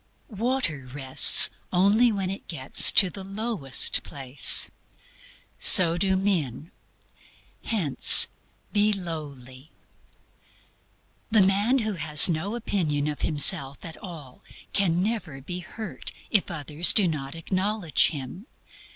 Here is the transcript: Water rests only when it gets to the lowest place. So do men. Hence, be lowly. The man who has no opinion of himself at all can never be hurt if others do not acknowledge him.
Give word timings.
Water 0.29 0.89
rests 0.91 1.51
only 1.71 2.11
when 2.11 2.31
it 2.31 2.47
gets 2.47 2.91
to 2.93 3.11
the 3.11 3.23
lowest 3.23 4.01
place. 4.01 4.67
So 5.59 5.95
do 5.95 6.15
men. 6.15 6.71
Hence, 7.65 8.27
be 8.73 8.91
lowly. 8.93 9.69
The 11.29 11.43
man 11.45 11.77
who 11.85 11.93
has 11.93 12.27
no 12.27 12.55
opinion 12.55 13.07
of 13.07 13.21
himself 13.21 13.85
at 13.85 13.95
all 13.97 14.41
can 14.73 15.03
never 15.03 15.39
be 15.39 15.59
hurt 15.59 16.11
if 16.31 16.49
others 16.49 16.93
do 16.95 17.07
not 17.07 17.35
acknowledge 17.35 18.07
him. 18.07 18.47